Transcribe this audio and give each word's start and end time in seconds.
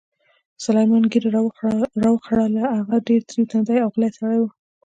سلمان 0.65 1.03
ږیره 1.11 1.29
را 2.03 2.09
وخروله، 2.13 2.63
هغه 2.77 2.97
ډېر 3.07 3.21
تریو 3.29 3.49
تندی 3.51 3.77
او 3.83 3.89
غلی 3.93 4.09
سړی 4.17 4.37
و. 4.39 4.45